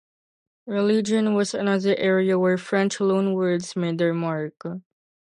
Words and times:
Religion 0.65 1.35
was 1.35 1.53
another 1.53 1.93
area 1.95 2.39
where 2.39 2.57
French 2.57 2.99
loan-words 2.99 3.75
made 3.75 3.99
their 3.99 4.15
mark. 4.15 4.59